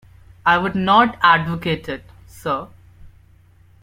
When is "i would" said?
0.47-0.73